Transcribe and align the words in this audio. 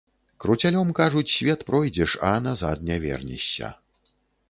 Круцялём, 0.45 0.93
кажуць, 0.99 1.31
свет 1.35 1.61
пройдзеш, 1.69 2.17
а 2.33 2.35
назад 2.49 2.77
не 2.91 3.01
вернешся. 3.09 3.75